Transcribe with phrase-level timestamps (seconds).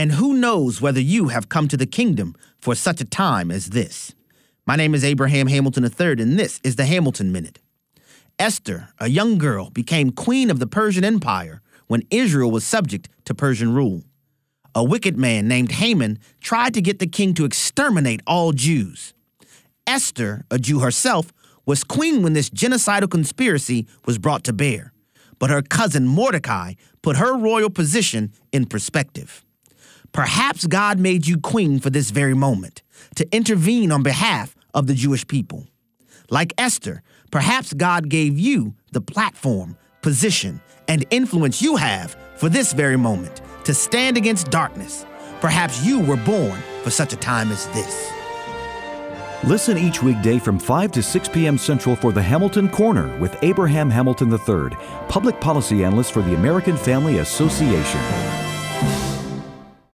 [0.00, 3.66] And who knows whether you have come to the kingdom for such a time as
[3.66, 4.14] this?
[4.66, 7.58] My name is Abraham Hamilton III, and this is the Hamilton Minute.
[8.38, 13.34] Esther, a young girl, became queen of the Persian Empire when Israel was subject to
[13.34, 14.02] Persian rule.
[14.74, 19.12] A wicked man named Haman tried to get the king to exterminate all Jews.
[19.86, 21.30] Esther, a Jew herself,
[21.66, 24.94] was queen when this genocidal conspiracy was brought to bear,
[25.38, 26.72] but her cousin Mordecai
[27.02, 29.44] put her royal position in perspective.
[30.12, 32.82] Perhaps God made you queen for this very moment,
[33.14, 35.66] to intervene on behalf of the Jewish people.
[36.30, 42.72] Like Esther, perhaps God gave you the platform, position, and influence you have for this
[42.72, 45.06] very moment to stand against darkness.
[45.40, 48.10] Perhaps you were born for such a time as this.
[49.44, 51.56] Listen each weekday from 5 to 6 p.m.
[51.56, 54.76] Central for the Hamilton Corner with Abraham Hamilton III,
[55.08, 58.49] public policy analyst for the American Family Association.